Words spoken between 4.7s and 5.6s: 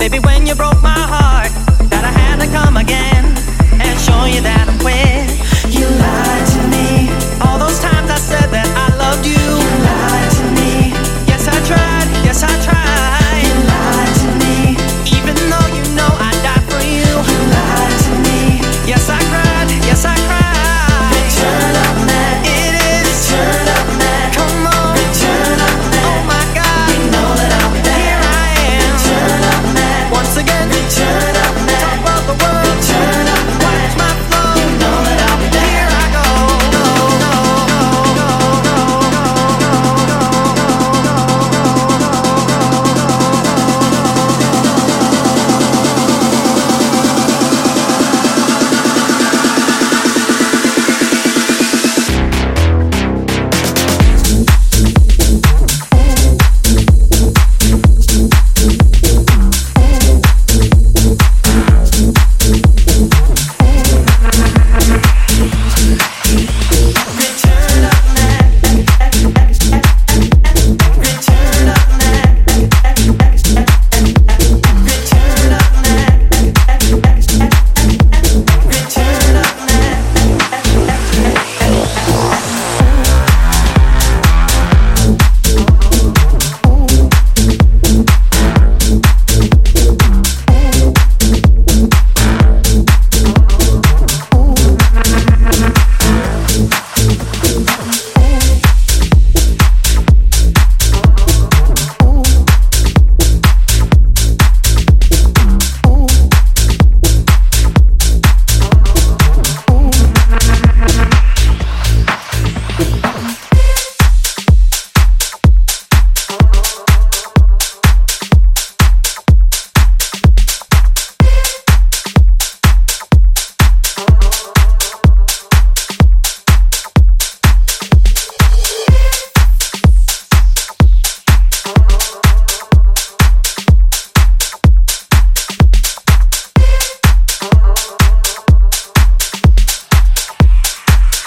with.